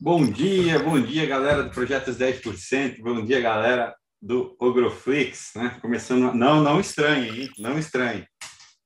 [0.00, 5.76] Bom dia, bom dia, galera do Projetos 10%, bom dia, galera do Ogroflix, né?
[5.82, 7.50] Começando, não, não estranhe, hein?
[7.58, 8.24] Não estranhe,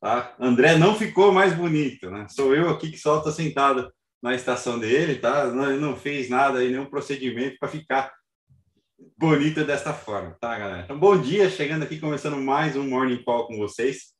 [0.00, 0.34] tá?
[0.40, 2.26] André não ficou mais bonito, né?
[2.30, 5.48] Sou eu aqui que só estou sentado na estação dele, tá?
[5.48, 8.10] Não, não fez nada aí, nenhum procedimento para ficar
[9.18, 10.84] bonito desta forma, tá, galera?
[10.84, 14.14] Então, bom dia, chegando aqui, começando mais um Morning Call com vocês.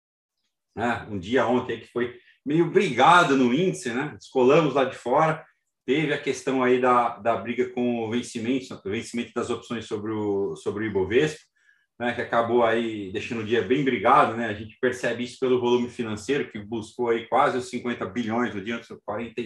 [0.77, 2.14] Ah, um dia ontem que foi
[2.45, 4.14] meio brigado no índice, né?
[4.18, 5.43] Descolamos lá de fora,
[5.85, 10.13] Teve a questão aí da, da briga com o vencimento, o vencimento das opções sobre
[10.13, 11.40] o, sobre o Ibovespa,
[11.99, 14.46] né, que acabou aí deixando o dia bem brigado, né?
[14.46, 18.63] A gente percebe isso pelo volume financeiro, que buscou aí quase os 50 bilhões no
[18.63, 19.43] dia, 40,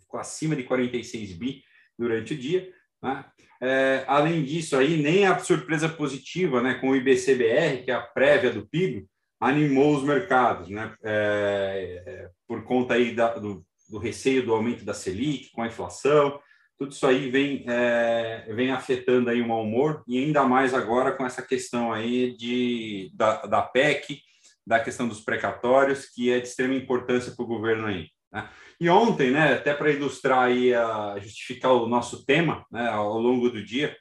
[0.00, 1.62] ficou acima de 46 bi
[1.98, 2.70] durante o dia.
[3.02, 3.24] Né?
[3.62, 8.02] É, além disso, aí, nem a surpresa positiva né, com o IBCBR, que é a
[8.02, 9.06] prévia do PIB,
[9.40, 10.94] animou os mercados, né?
[11.02, 15.66] É, é, por conta aí da, do, do receio do aumento da Selic, com a
[15.66, 16.38] inflação,
[16.78, 21.10] tudo isso aí vem, é, vem afetando aí o mau humor, e ainda mais agora
[21.12, 24.20] com essa questão aí de, da, da PEC,
[24.64, 28.08] da questão dos precatórios, que é de extrema importância para o governo aí.
[28.32, 28.48] Né?
[28.80, 33.50] E ontem, né, até para ilustrar aí, a, justificar o nosso tema, né, ao longo
[33.50, 33.96] do dia,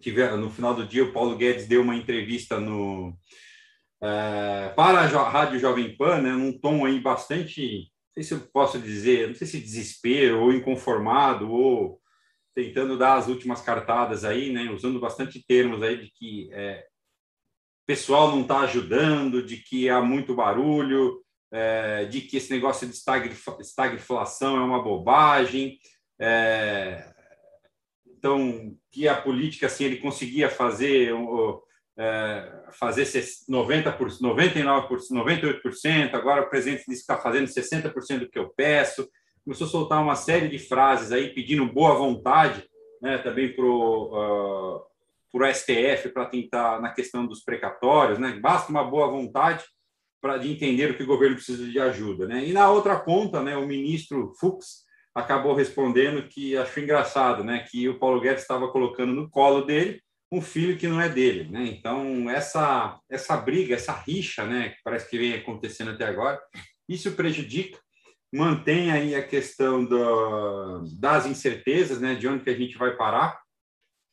[0.00, 3.12] tive, no final do dia, o Paulo Guedes deu uma entrevista no,
[4.00, 8.78] é, para a Rádio Jovem Pan, né, num tom aí bastante sei se eu posso
[8.78, 12.00] dizer, não sei se desespero ou inconformado ou
[12.54, 16.84] tentando dar as últimas cartadas aí, né, usando bastante termos aí de que é,
[17.86, 22.94] pessoal não está ajudando, de que há muito barulho, é, de que esse negócio de
[23.60, 25.78] estagflação é uma bobagem,
[26.20, 27.14] é,
[28.06, 31.14] então que a política assim ele conseguia fazer
[31.98, 38.38] é, fazer 90%, 99%, 98%, agora o presidente disse que está fazendo 60% do que
[38.38, 39.08] eu peço.
[39.44, 42.64] Começou a soltar uma série de frases aí pedindo boa vontade
[43.02, 44.86] né, também para o
[45.52, 48.18] STF para tentar na questão dos precatórios.
[48.18, 48.38] Né?
[48.40, 49.64] Basta uma boa vontade
[50.20, 52.26] para de entender o que o governo precisa de ajuda.
[52.26, 52.46] Né?
[52.46, 57.88] E na outra ponta, né, o ministro Fux acabou respondendo que achou engraçado, né, que
[57.88, 61.64] o Paulo Guedes estava colocando no colo dele um filho que não é dele, né?
[61.66, 66.40] Então essa essa briga, essa rixa, né, que parece que vem acontecendo até agora,
[66.88, 67.78] isso prejudica,
[68.32, 73.40] mantém aí a questão do, das incertezas, né, de onde que a gente vai parar,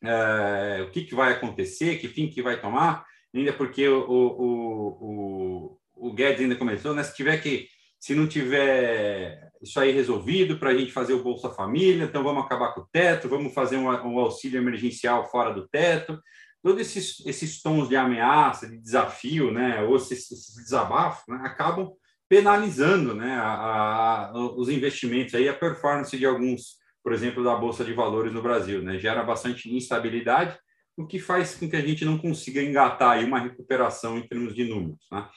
[0.03, 5.78] é, o que que vai acontecer, que fim que vai tomar, ainda porque o, o,
[5.97, 7.03] o, o Guedes ainda começou, né?
[7.03, 7.68] Se tiver que
[8.06, 12.46] se não tiver isso aí resolvido para a gente fazer o Bolsa Família, então vamos
[12.46, 16.22] acabar com o teto, vamos fazer um, um auxílio emergencial fora do teto.
[16.62, 21.94] Todos esses, esses tons de ameaça, de desafio, né, ou esses, esses desabafos, né, acabam
[22.30, 27.84] penalizando né, a, a, os investimentos, aí, a performance de alguns, por exemplo, da Bolsa
[27.84, 28.84] de Valores no Brasil.
[28.84, 30.56] Né, gera bastante instabilidade,
[30.96, 34.54] o que faz com que a gente não consiga engatar aí uma recuperação em termos
[34.54, 35.08] de números.
[35.12, 35.28] Né?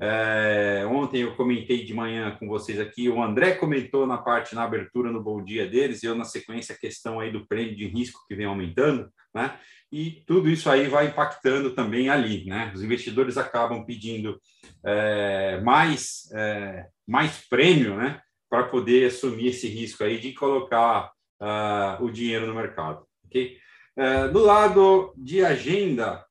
[0.00, 4.62] É, ontem eu comentei de manhã com vocês aqui, o André comentou na parte, na
[4.62, 8.24] abertura, no bom dia deles, eu na sequência a questão aí do prêmio de risco
[8.28, 9.58] que vem aumentando, né?
[9.90, 12.70] E tudo isso aí vai impactando também ali, né?
[12.74, 14.40] Os investidores acabam pedindo
[14.84, 18.20] é, mais, é, mais prêmio, né?
[18.48, 21.10] Para poder assumir esse risco aí de colocar
[21.40, 23.58] uh, o dinheiro no mercado, ok?
[23.96, 26.24] Uh, do lado de agenda,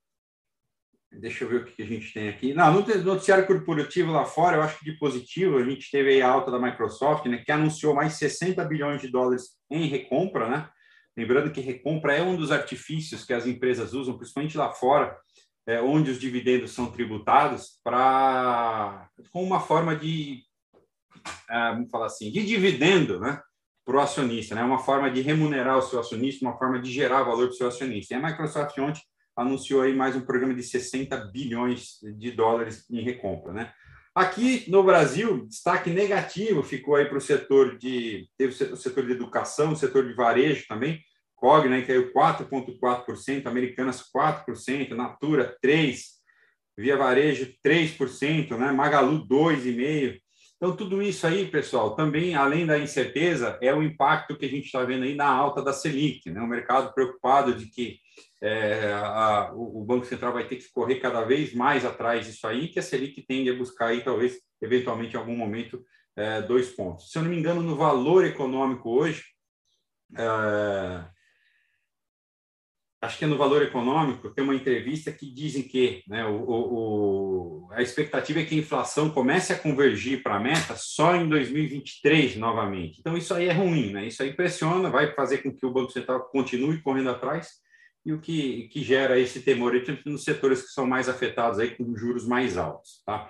[1.19, 2.53] Deixa eu ver o que a gente tem aqui.
[2.53, 6.29] Não, no noticiário corporativo lá fora, eu acho que de positivo, a gente teve a
[6.29, 10.69] alta da Microsoft, né, que anunciou mais 60 bilhões de dólares em recompra, né?
[11.15, 15.17] Lembrando que recompra é um dos artifícios que as empresas usam, principalmente lá fora,
[15.65, 20.43] é, onde os dividendos são tributados, para com uma forma de,
[21.49, 23.41] é, vamos falar assim, de dividendo, né?
[23.83, 24.63] Para o acionista, né?
[24.63, 27.67] Uma forma de remunerar o seu acionista, uma forma de gerar valor para o seu
[27.67, 28.13] acionista.
[28.13, 29.01] E a Microsoft ontem
[29.37, 33.71] anunciou aí mais um programa de 60 bilhões de dólares em recompra, né?
[34.15, 39.11] Aqui no Brasil, destaque negativo ficou aí para o setor de teve o setor de
[39.11, 40.99] educação, o setor de varejo também,
[41.35, 46.17] COG, né, caiu 4.4%, Americanas 4%, Natura 3,
[46.75, 50.19] Via Varejo 3%, né, Magalu 2,5%.
[50.57, 54.65] Então, tudo isso aí, pessoal, também, além da incerteza, é o impacto que a gente
[54.65, 56.41] está vendo aí na alta da Selic, né?
[56.41, 57.99] O mercado preocupado de que
[58.41, 62.67] é, a, o Banco Central vai ter que correr cada vez mais atrás disso aí,
[62.67, 65.83] que a Selic tende a buscar aí, talvez, eventualmente, em algum momento,
[66.15, 67.11] é, dois pontos.
[67.11, 69.23] Se eu não me engano, no valor econômico hoje,
[70.17, 71.05] é,
[73.01, 77.69] acho que é no Valor Econômico, tem uma entrevista que dizem que né, o, o,
[77.71, 82.37] a expectativa é que a inflação comece a convergir para a meta só em 2023
[82.37, 82.99] novamente.
[82.99, 84.07] Então, isso aí é ruim, né?
[84.07, 87.65] isso aí pressiona, vai fazer com que o Banco Central continue correndo atrás
[88.07, 89.73] e o que, que gera esse temor
[90.05, 93.01] nos setores que são mais afetados aí com juros mais altos.
[93.05, 93.29] Tá?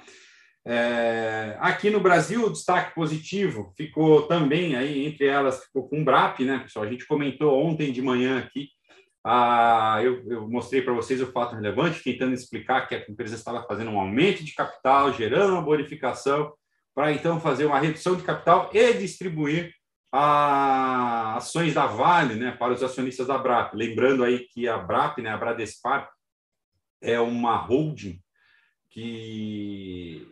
[0.64, 6.06] É, aqui no Brasil, o destaque positivo ficou também aí, entre elas, ficou com o
[6.06, 6.86] BRAP, né, pessoal?
[6.86, 8.70] A gente comentou ontem de manhã aqui,
[9.26, 13.66] ah, eu, eu mostrei para vocês o fato relevante, tentando explicar que a empresa estava
[13.66, 16.54] fazendo um aumento de capital, gerando uma bonificação,
[16.94, 19.74] para então fazer uma redução de capital e distribuir
[20.12, 23.74] a ações da Vale né, para os acionistas da BRAP.
[23.74, 26.10] Lembrando aí que a BRAP, né, a Bradespar,
[27.02, 28.20] é uma holding
[28.90, 30.26] que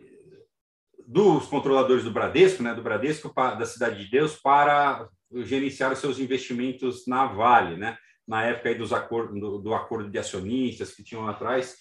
[1.06, 5.08] dos controladores do Bradesco, né, do Bradesco da Cidade de Deus, para
[5.44, 7.96] gerenciar os seus investimentos na Vale, né,
[8.26, 11.76] na época aí dos acordo, do, do acordo de acionistas que tinham atrás.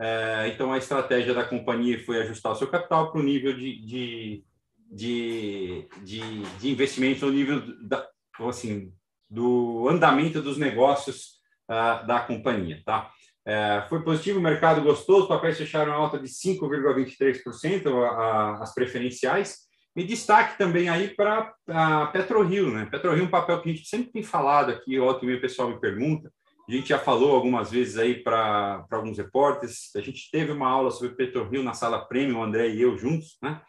[0.00, 3.84] É, então, a estratégia da companhia foi ajustar o seu capital para o nível de,
[3.84, 4.44] de
[4.90, 8.06] de, de, de investimento no nível da,
[8.40, 8.92] assim,
[9.28, 11.40] do andamento dos negócios
[11.70, 12.82] uh, da companhia.
[12.84, 13.10] Tá?
[13.46, 20.04] É, foi positivo, o mercado gostou, os papéis fecharam alta de 5,23%, as preferenciais, e
[20.04, 22.70] destaque também aí para a PetroRio.
[22.70, 22.86] Né?
[22.90, 25.80] PetroRio é um papel que a gente sempre tem falado aqui, ontem o pessoal me
[25.80, 26.30] pergunta,
[26.68, 30.90] a gente já falou algumas vezes aí para alguns repórteres, a gente teve uma aula
[30.90, 33.60] sobre PetroRio na sala Premium, o André e eu juntos, né?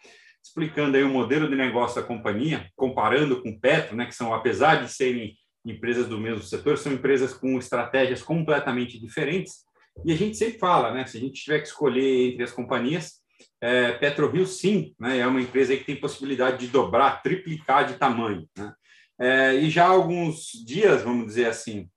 [0.44, 4.84] Explicando aí o modelo de negócio da companhia, comparando com Petro, né, que são, apesar
[4.84, 5.36] de serem
[5.66, 9.64] empresas do mesmo setor, são empresas com estratégias completamente diferentes.
[10.06, 13.22] E a gente sempre fala, né, se a gente tiver que escolher entre as companhias,
[13.60, 18.48] é, PetroRio, sim, né, é uma empresa que tem possibilidade de dobrar, triplicar de tamanho.
[18.58, 18.74] Né?
[19.20, 21.88] É, e já há alguns dias, vamos dizer assim,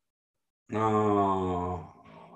[0.73, 1.81] uh,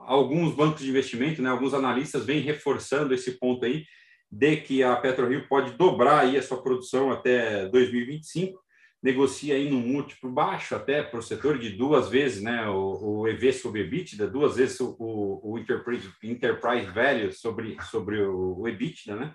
[0.06, 3.84] alguns bancos de investimento, né, alguns analistas vêm reforçando esse ponto aí,
[4.30, 8.62] de que a PetroRio pode dobrar aí a sua produção até 2025,
[9.02, 13.28] negocia aí num múltiplo baixo até para o setor de duas vezes, né, o, o
[13.28, 19.16] EV sobre EBITDA, duas vezes o, o Enterprise, Enterprise Value sobre, sobre o, o EBITDA,
[19.16, 19.34] né?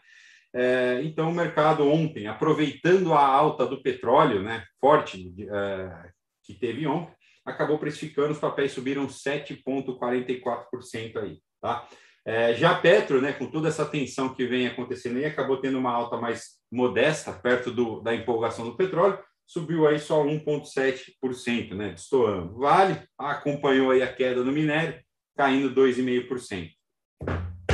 [0.55, 6.11] É, então, o mercado ontem, aproveitando a alta do petróleo, né, forte, é,
[6.43, 7.11] que teve ontem,
[7.43, 11.87] acabou precificando, os papéis subiram 7,44% aí, tá?
[12.25, 15.77] É, já a Petro, né, com toda essa tensão que vem acontecendo aí, acabou tendo
[15.77, 21.89] uma alta mais modesta, perto do, da empolgação do petróleo, subiu aí só 1,7%, né,
[21.89, 22.57] destoando.
[22.57, 25.01] Vale acompanhou aí a queda no minério,
[25.35, 26.69] caindo 2,5%.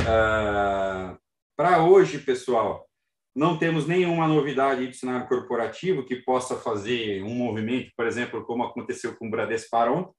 [0.06, 1.16] Ah,
[1.56, 2.88] Para hoje, pessoal,
[3.34, 8.64] não temos nenhuma novidade do cenário corporativo que possa fazer um movimento, por exemplo, como
[8.64, 10.12] aconteceu com o Bradespar ontem,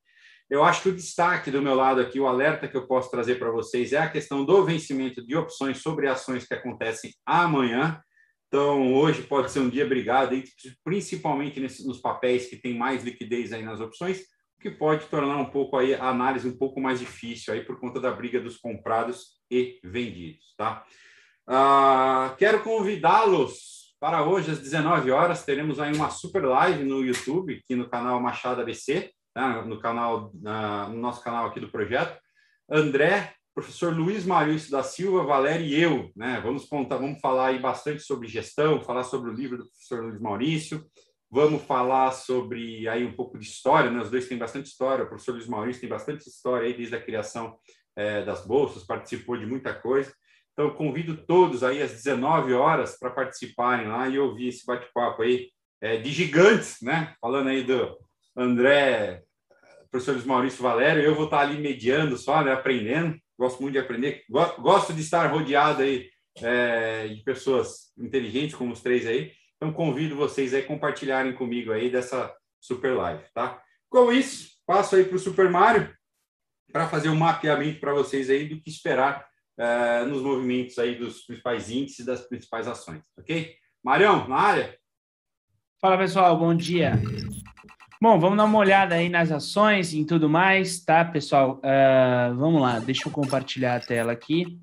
[0.52, 3.40] eu acho que o destaque do meu lado aqui, o alerta que eu posso trazer
[3.40, 8.02] para vocês é a questão do vencimento de opções sobre ações que acontecem amanhã.
[8.50, 10.36] Então, hoje pode ser um dia brigado,
[10.84, 14.24] principalmente nos papéis que tem mais liquidez aí nas opções,
[14.60, 18.02] que pode tornar um pouco aí a análise um pouco mais difícil aí por conta
[18.02, 20.84] da briga dos comprados e vendidos, tá?
[21.48, 27.62] Ah, quero convidá-los para hoje às 19 horas teremos aí uma super live no YouTube
[27.64, 32.20] aqui no canal Machado ABC né, no canal, na, no nosso canal aqui do projeto.
[32.70, 36.42] André, professor Luiz Maurício da Silva, Valério e eu, né?
[36.44, 40.22] Vamos contar, vamos falar aí bastante sobre gestão, falar sobre o livro do professor Luiz
[40.22, 40.86] Maurício,
[41.30, 44.02] vamos falar sobre aí um pouco de história, né?
[44.02, 47.02] Os dois têm bastante história, o professor Luiz Maurício tem bastante história aí desde a
[47.02, 47.58] criação
[47.96, 50.14] é, das bolsas, participou de muita coisa.
[50.54, 55.50] Então, convido todos aí às 19 horas para participarem lá e ouvir esse bate-papo aí
[55.82, 57.16] é, de gigantes, né?
[57.20, 57.98] Falando aí do
[58.36, 59.24] André,
[59.90, 63.18] professor Luiz Maurício Valério, eu vou estar ali mediando só, né, aprendendo.
[63.38, 68.82] Gosto muito de aprender, gosto de estar rodeado aí é, de pessoas inteligentes como os
[68.82, 69.32] três aí.
[69.58, 73.62] Então convido vocês aí a compartilharem comigo aí dessa super live, tá?
[73.90, 75.94] Com isso, passo aí para o Super Mário
[76.72, 81.22] para fazer um mapeamento para vocês aí do que esperar é, nos movimentos aí dos
[81.26, 83.54] principais índices das principais ações, ok?
[83.84, 84.78] Marião, na área?
[85.82, 86.94] Fala pessoal, bom dia.
[88.02, 91.60] Bom, vamos dar uma olhada aí nas ações e tudo mais, tá, pessoal?
[91.60, 94.60] Uh, vamos lá, deixa eu compartilhar a tela aqui.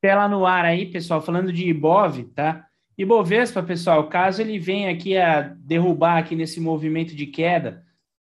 [0.00, 2.66] Tela no ar aí, pessoal, falando de Ibov, tá?
[2.98, 7.86] Ibovespa, pessoal, caso ele venha aqui a derrubar aqui nesse movimento de queda,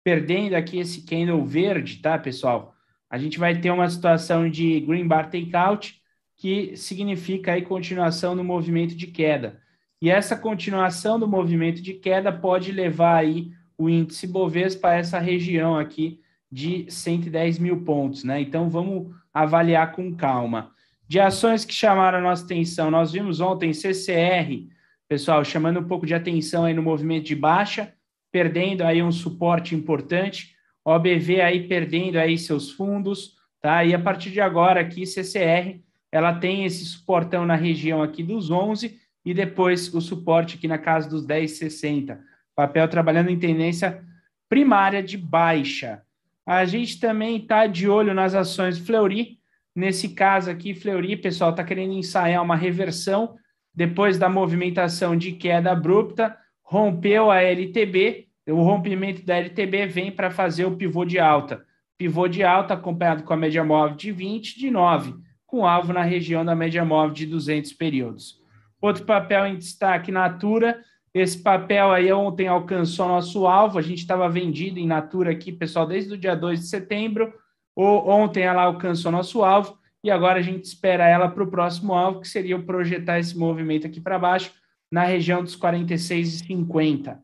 [0.03, 2.75] perdendo aqui esse candle verde, tá, pessoal?
[3.09, 6.03] A gente vai ter uma situação de green bar takeout,
[6.37, 9.63] que significa aí continuação do movimento de queda.
[10.03, 15.79] E essa continuação do movimento de queda pode levar aí o índice Bovespa essa região
[15.79, 18.41] aqui de 110 mil pontos, né?
[18.41, 20.73] Então vamos avaliar com calma.
[21.07, 24.67] De ações que chamaram a nossa atenção, nós vimos ontem CCR,
[25.09, 27.95] pessoal, chamando um pouco de atenção aí no movimento de baixa,
[28.33, 33.85] perdendo aí um suporte importante, OBV aí perdendo aí seus fundos, tá?
[33.85, 35.81] E a partir de agora aqui, CCR,
[36.11, 40.79] ela tem esse suportão na região aqui dos 11 e depois o suporte aqui na
[40.79, 42.19] casa dos 10,60.
[42.55, 44.03] Papel trabalhando em tendência
[44.49, 46.03] primária de baixa.
[46.45, 49.39] A gente também está de olho nas ações Fleury.
[49.75, 53.37] Nesse caso aqui, Fleury, pessoal, está querendo ensaiar uma reversão
[53.75, 60.31] depois da movimentação de queda abrupta, rompeu a LTB, o rompimento da LTB vem para
[60.31, 61.65] fazer o pivô de alta.
[61.97, 65.15] Pivô de alta acompanhado com a média móvel de 20, de 9,
[65.47, 68.42] com alvo na região da média móvel de 200 períodos.
[68.83, 70.83] Outro papel em destaque, Natura.
[71.15, 73.79] Esse papel aí ontem alcançou nosso alvo.
[73.79, 77.33] A gente estava vendido em Natura aqui, pessoal, desde o dia 2 de setembro.
[77.77, 81.95] Ou ontem ela alcançou nosso alvo e agora a gente espera ela para o próximo
[81.95, 84.53] alvo, que seria o projetar esse movimento aqui para baixo,
[84.91, 87.19] na região dos 46,50.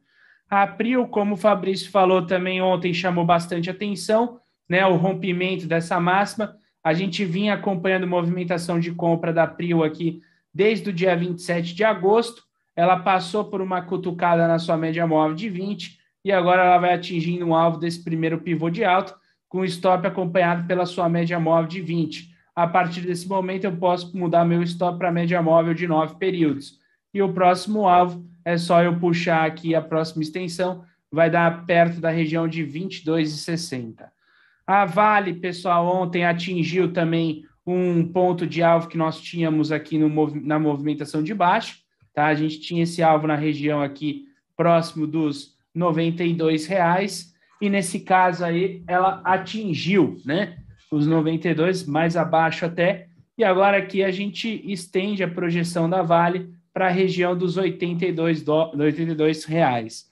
[0.49, 4.87] A Prio, como o Fabrício falou também ontem, chamou bastante atenção, né?
[4.87, 6.57] O rompimento dessa máxima.
[6.85, 10.23] A gente vinha acompanhando movimentação de compra da Prio aqui
[10.59, 12.43] desde o dia 27 de agosto.
[12.75, 16.95] Ela passou por uma cutucada na sua média móvel de 20 e agora ela vai
[16.95, 19.15] atingindo um alvo desse primeiro pivô de alto,
[19.49, 22.35] com stop acompanhado pela sua média móvel de 20.
[22.57, 26.81] A partir desse momento, eu posso mudar meu stop para média móvel de 9 períodos.
[27.15, 32.01] E o próximo alvo é só eu puxar aqui a próxima extensão, vai dar perto
[32.01, 34.09] da região de 22,60.
[34.67, 37.45] A Vale, pessoal, ontem atingiu também
[37.75, 40.09] um ponto de alvo que nós tínhamos aqui no,
[40.41, 41.79] na movimentação de baixo,
[42.15, 42.27] tá?
[42.27, 48.45] A gente tinha esse alvo na região aqui próximo dos R$ reais e nesse caso
[48.45, 50.59] aí ela atingiu, né?
[50.91, 56.51] Os 92 mais abaixo até, e agora aqui a gente estende a projeção da Vale
[56.73, 60.11] para a região dos 82, do, 82 reais.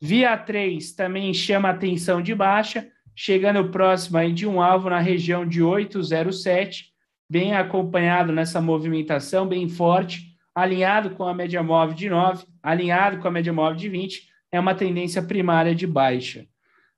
[0.00, 5.48] Via 3 também chama atenção de baixa, chegando próximo aí de um alvo na região
[5.48, 6.92] de 807,
[7.28, 13.26] bem acompanhado nessa movimentação, bem forte, alinhado com a média móvel de 9, alinhado com
[13.26, 16.46] a média móvel de 20, é uma tendência primária de baixa.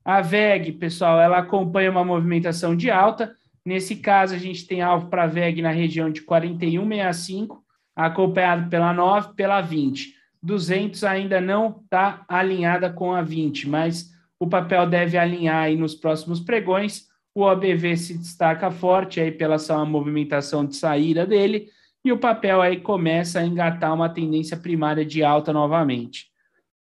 [0.03, 3.33] A VEG, pessoal, ela acompanha uma movimentação de alta.
[3.65, 7.57] Nesse caso, a gente tem alvo para a VEG na região de 41,65
[7.95, 10.15] acompanhado pela 9, pela 20.
[10.41, 15.93] 200 ainda não está alinhada com a 20, mas o papel deve alinhar aí nos
[15.93, 17.07] próximos pregões.
[17.35, 21.69] O OBV se destaca forte aí pela sua movimentação de saída dele
[22.03, 26.27] e o papel aí começa a engatar uma tendência primária de alta novamente.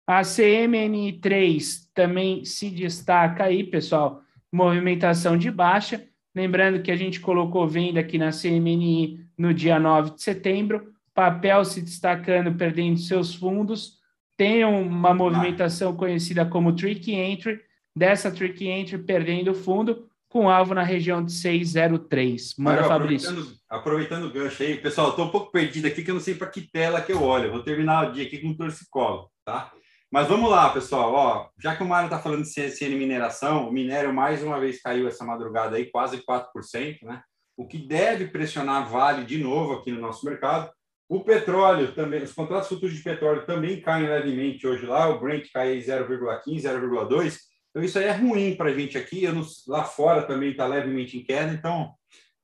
[0.08, 6.04] A CMN3 também se destaca aí, pessoal, movimentação de baixa.
[6.34, 11.64] Lembrando que a gente colocou venda aqui na CMNI no dia 9 de setembro papel
[11.66, 14.00] se destacando, perdendo seus fundos,
[14.42, 17.62] tem uma movimentação conhecida como trick entry,
[17.96, 22.56] dessa trick entry perdendo fundo, com alvo na região de 603.
[22.58, 23.30] Manda, Fabrício.
[23.30, 26.34] Aproveitando, aproveitando o gancho aí, pessoal, estou um pouco perdido aqui, que eu não sei
[26.34, 27.52] para que tela que eu olho.
[27.52, 29.72] vou terminar o dia aqui com um torcicolo, tá?
[30.12, 31.14] Mas vamos lá, pessoal.
[31.14, 34.82] Ó, já que o Mário está falando de CSN mineração, o minério mais uma vez
[34.82, 37.22] caiu essa madrugada aí, quase 4%, né?
[37.56, 40.72] O que deve pressionar Vale de novo aqui no nosso mercado.
[41.12, 45.52] O petróleo também, os contratos futuros de petróleo também caem levemente hoje lá, o Brent
[45.52, 47.38] cai 0,15, 0,2.
[47.70, 49.28] Então, isso aí é ruim para a gente aqui.
[49.28, 51.94] Não, lá fora também está levemente em queda, então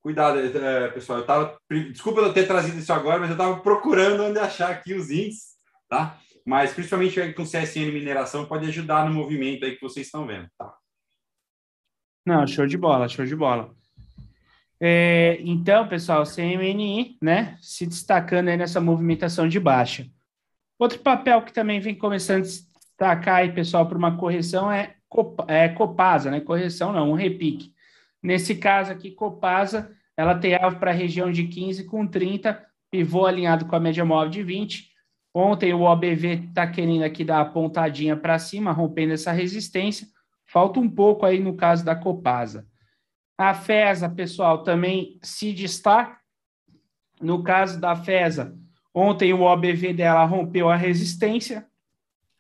[0.02, 1.20] cuidado, é, pessoal.
[1.20, 1.58] Eu tava,
[1.94, 5.56] desculpa eu ter trazido isso agora, mas eu estava procurando onde achar aqui os índices,
[5.88, 6.20] tá?
[6.46, 10.76] Mas principalmente com CSN mineração pode ajudar no movimento aí que vocês estão vendo, tá?
[12.26, 13.77] Não, show de bola, show de bola.
[14.80, 20.08] É, então, pessoal, CMNI, né, se destacando aí nessa movimentação de baixa.
[20.78, 24.96] Outro papel que também vem começando a destacar aí, pessoal, para uma correção é,
[25.48, 26.40] é Copasa, né?
[26.40, 27.74] Correção não, um repique.
[28.22, 33.26] Nesse caso aqui, Copasa, ela tem alvo para a região de 15 com 30, pivô
[33.26, 34.90] alinhado com a média móvel de 20.
[35.34, 40.08] Ontem o OBV está querendo aqui dar a pontadinha para cima, rompendo essa resistência.
[40.46, 42.68] Falta um pouco aí no caso da Copasa.
[43.38, 46.18] A FESA, pessoal, também se destaca.
[47.22, 48.58] No caso da FESA,
[48.94, 51.68] ontem o OBV dela rompeu a resistência,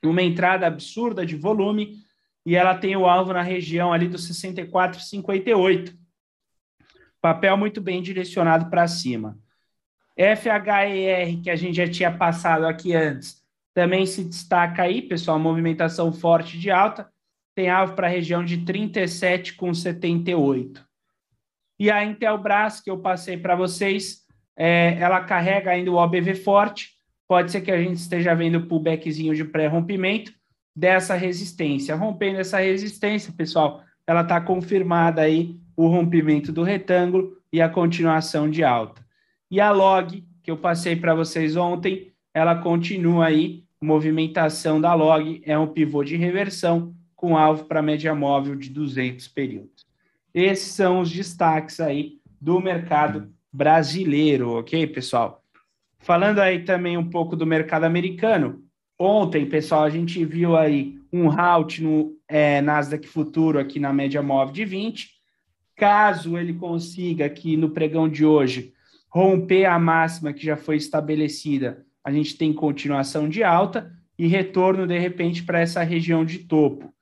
[0.03, 1.97] uma entrada absurda de volume,
[2.45, 5.93] e ela tem o alvo na região ali dos 64,58.
[7.19, 9.37] Papel muito bem direcionado para cima.
[10.15, 16.11] FHER, que a gente já tinha passado aqui antes, também se destaca aí, pessoal, movimentação
[16.11, 17.11] forte de alta,
[17.53, 20.86] tem alvo para a região de 37,78.
[21.79, 26.91] E a Intelbras, que eu passei para vocês, é, ela carrega ainda o OBV forte,
[27.27, 30.31] pode ser que a gente esteja vendo o pullbackzinho de pré-rompimento
[30.75, 31.95] dessa resistência.
[31.95, 38.49] Rompendo essa resistência, pessoal, ela está confirmada aí o rompimento do retângulo e a continuação
[38.49, 39.05] de alta.
[39.49, 45.41] E a log, que eu passei para vocês ontem, ela continua aí, movimentação da log
[45.45, 49.86] é um pivô de reversão com alvo para média móvel de 200 períodos.
[50.33, 55.43] Esses são os destaques aí do mercado brasileiro, ok, pessoal?
[55.99, 58.63] Falando aí também um pouco do mercado americano,
[58.99, 64.21] ontem, pessoal, a gente viu aí um halt no é, Nasdaq Futuro aqui na média
[64.21, 65.09] móvel de 20.
[65.75, 68.73] Caso ele consiga aqui no pregão de hoje
[69.09, 74.87] romper a máxima que já foi estabelecida, a gente tem continuação de alta e retorno
[74.87, 76.93] de repente para essa região de topo.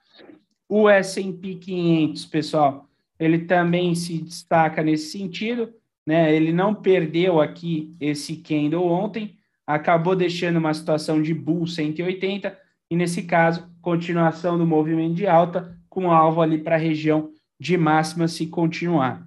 [0.67, 2.84] O S&P 500, pessoal,
[3.19, 5.73] ele também se destaca nesse sentido,
[6.05, 6.35] né?
[6.35, 12.57] Ele não perdeu aqui esse candle ontem, acabou deixando uma situação de bull 180
[12.89, 17.77] e nesse caso, continuação do movimento de alta com alvo ali para a região de
[17.77, 19.25] máxima se continuar.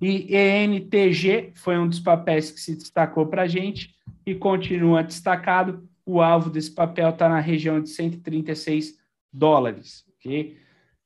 [0.00, 3.94] E ENTG foi um dos papéis que se destacou para a gente
[4.24, 5.88] e continua destacado.
[6.06, 8.96] O alvo desse papel está na região de 136
[9.32, 10.04] dólares.
[10.18, 10.56] Okay?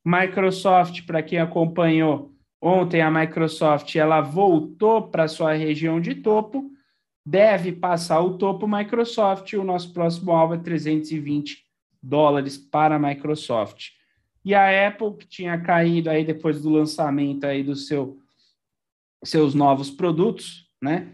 [0.05, 6.71] Microsoft, para quem acompanhou ontem, a Microsoft ela voltou para sua região de topo,
[7.25, 9.53] deve passar o topo Microsoft.
[9.53, 11.63] O nosso próximo alvo é 320
[12.01, 13.91] dólares para a Microsoft.
[14.43, 18.19] E a Apple, que tinha caído aí depois do lançamento aí do seu
[19.23, 21.13] seus novos produtos, né?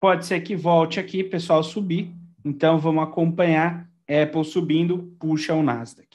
[0.00, 2.10] Pode ser que volte aqui, pessoal, subir.
[2.42, 6.08] Então vamos acompanhar Apple subindo, puxa o Nasdaq.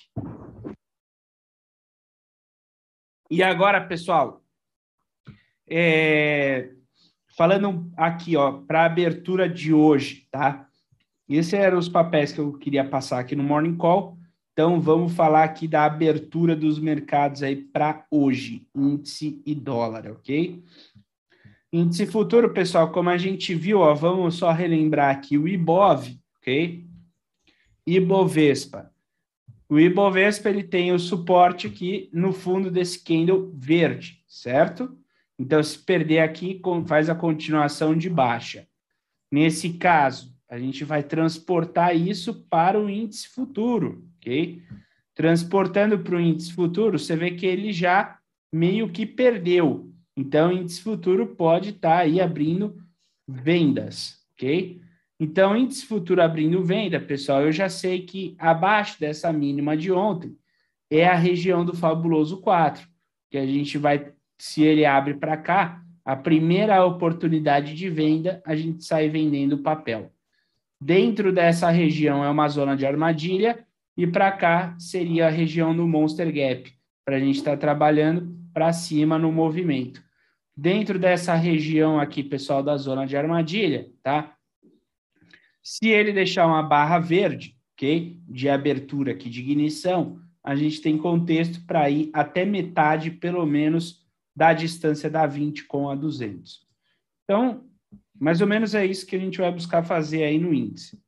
[3.31, 4.43] E agora, pessoal,
[5.65, 6.71] é,
[7.37, 10.67] falando aqui, ó, para a abertura de hoje, tá?
[11.29, 14.17] Esses eram os papéis que eu queria passar aqui no Morning Call.
[14.51, 20.61] Então, vamos falar aqui da abertura dos mercados aí para hoje, índice e dólar, ok?
[21.71, 26.85] Índice futuro, pessoal, como a gente viu, ó, vamos só relembrar aqui o IBOV, ok?
[27.87, 28.90] Ibovespa.
[29.71, 34.99] O Ibovespa ele tem o suporte aqui no fundo desse candle verde, certo?
[35.39, 38.67] Então, se perder aqui, faz a continuação de baixa.
[39.31, 44.61] Nesse caso, a gente vai transportar isso para o índice futuro, ok?
[45.15, 48.19] Transportando para o índice futuro, você vê que ele já
[48.51, 49.89] meio que perdeu.
[50.17, 52.75] Então, o índice futuro pode estar tá aí abrindo
[53.25, 54.81] vendas, ok?
[55.23, 60.35] Então, índice futuro abrindo venda, pessoal, eu já sei que abaixo dessa mínima de ontem
[60.89, 62.87] é a região do fabuloso 4,
[63.29, 68.55] que a gente vai, se ele abre para cá, a primeira oportunidade de venda, a
[68.55, 70.11] gente sai vendendo papel.
[70.81, 73.63] Dentro dessa região é uma zona de armadilha
[73.95, 76.73] e para cá seria a região do Monster Gap,
[77.05, 80.01] para a gente estar tá trabalhando para cima no movimento.
[80.57, 84.35] Dentro dessa região aqui, pessoal, da zona de armadilha, tá?
[85.63, 88.19] Se ele deixar uma barra verde, ok?
[88.27, 94.05] De abertura aqui, de ignição, a gente tem contexto para ir até metade, pelo menos,
[94.35, 96.67] da distância da 20 com a 200.
[97.23, 97.69] Então,
[98.19, 101.01] mais ou menos é isso que a gente vai buscar fazer aí no índice.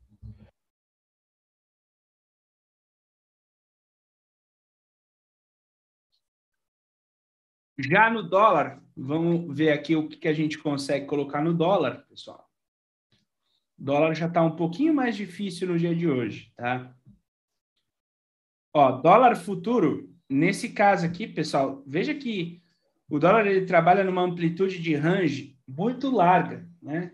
[7.77, 12.42] Já no dólar, vamos ver aqui o que a gente consegue colocar no dólar, pessoal.
[13.83, 16.95] Dólar já está um pouquinho mais difícil no dia de hoje, tá?
[18.73, 22.63] Ó, dólar futuro, nesse caso aqui, pessoal, veja que
[23.09, 27.11] o dólar ele trabalha numa amplitude de range muito larga, né?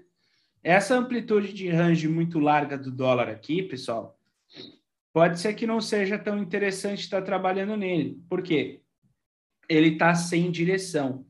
[0.62, 4.20] Essa amplitude de range muito larga do dólar aqui, pessoal,
[5.12, 8.24] pode ser que não seja tão interessante estar trabalhando nele.
[8.30, 8.84] Por quê?
[9.68, 11.26] Ele está sem direção.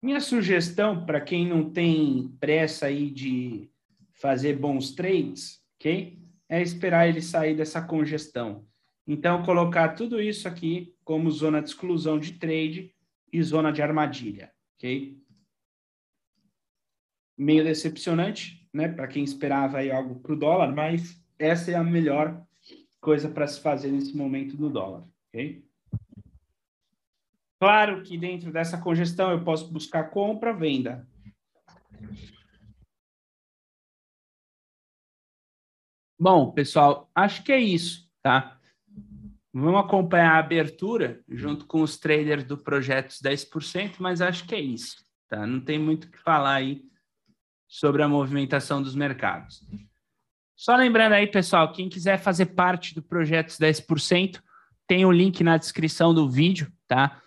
[0.00, 3.69] Minha sugestão para quem não tem pressa aí de
[4.20, 6.18] fazer bons trades, ok?
[6.48, 8.66] É esperar ele sair dessa congestão.
[9.06, 12.94] Então, colocar tudo isso aqui como zona de exclusão de trade
[13.32, 15.20] e zona de armadilha, ok?
[17.40, 21.82] meio decepcionante, né, para quem esperava aí algo para o dólar, mas essa é a
[21.82, 22.46] melhor
[23.00, 25.64] coisa para se fazer nesse momento do dólar, ok?
[27.58, 31.08] Claro que dentro dessa congestão eu posso buscar compra, venda.
[36.22, 38.58] Bom, pessoal, acho que é isso, tá?
[39.54, 44.60] Vamos acompanhar a abertura junto com os traders do Projetos 10%, mas acho que é
[44.60, 44.98] isso,
[45.30, 45.46] tá?
[45.46, 46.82] Não tem muito o que falar aí
[47.66, 49.66] sobre a movimentação dos mercados.
[50.54, 54.42] Só lembrando aí, pessoal, quem quiser fazer parte do Projetos 10%,
[54.86, 57.18] tem o um link na descrição do vídeo, tá?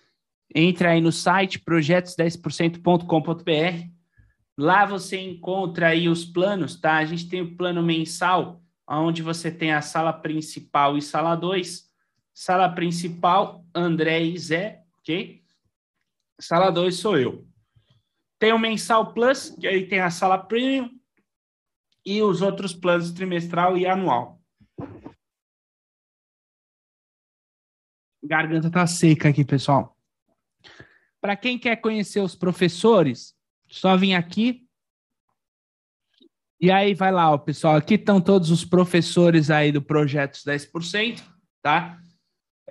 [0.54, 3.90] Entra aí no site projetos10%.com.br.
[4.56, 6.98] Lá você encontra aí os planos, tá?
[6.98, 11.92] A gente tem o plano mensal, onde você tem a sala principal e sala 2.
[12.34, 15.44] Sala principal, André e Zé, ok?
[16.40, 17.48] Sala 2 sou eu.
[18.40, 20.90] Tem o mensal plus, que aí tem a sala premium,
[22.06, 24.42] e os outros planos trimestral e anual.
[28.22, 29.98] Garganta tá seca aqui, pessoal.
[31.22, 33.36] Para quem quer conhecer os professores,
[33.70, 34.63] só vim aqui.
[36.64, 37.76] E aí vai lá, ó, pessoal.
[37.76, 41.22] Aqui estão todos os professores aí do Projetos 10%,
[41.62, 42.00] tá?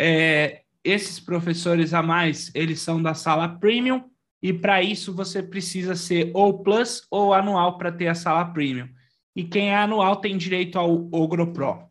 [0.01, 4.11] É, esses professores a mais, eles são da sala premium,
[4.43, 8.89] e para isso você precisa ser ou plus ou anual para ter a sala premium.
[9.37, 11.87] E quem é anual tem direito ao Ogro Pro,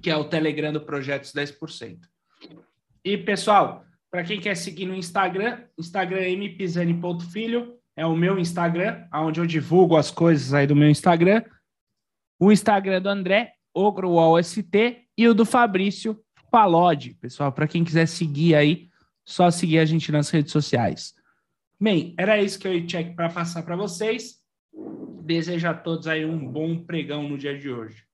[0.00, 1.98] que é o Telegram do Projetos 10%.
[3.04, 9.04] E, pessoal, para quem quer seguir no Instagram, Instagram é mpisani.filho, é o meu Instagram,
[9.12, 11.42] onde eu divulgo as coisas aí do meu Instagram.
[12.38, 16.16] O Instagram do André, OgroUOST, e o do Fabrício,
[16.48, 17.14] Palode.
[17.14, 18.88] Pessoal, para quem quiser seguir aí,
[19.26, 21.12] só seguir a gente nas redes sociais.
[21.80, 24.36] Bem, era isso que eu tinha para passar para vocês.
[25.24, 28.07] Desejo a todos aí um bom pregão no dia de hoje.